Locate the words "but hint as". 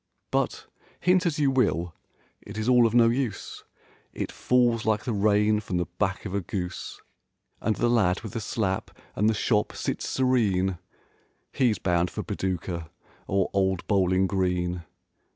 0.31-1.37